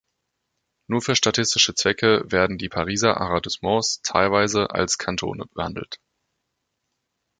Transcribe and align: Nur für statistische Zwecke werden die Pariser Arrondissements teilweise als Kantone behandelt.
Nur 0.87 1.03
für 1.03 1.15
statistische 1.15 1.75
Zwecke 1.75 2.23
werden 2.25 2.57
die 2.57 2.69
Pariser 2.69 3.21
Arrondissements 3.21 4.01
teilweise 4.01 4.71
als 4.71 4.97
Kantone 4.97 5.45
behandelt. 5.53 5.99